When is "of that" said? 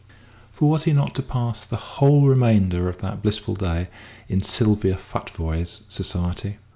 2.89-3.21